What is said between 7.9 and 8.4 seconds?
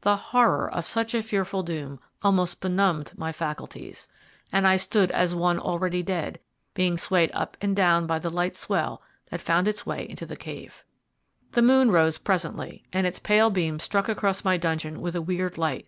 by the